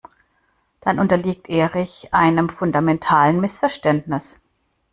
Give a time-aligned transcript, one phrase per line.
[0.79, 4.39] Dann unterliegt Erich einem fundamentalen Missverständnis.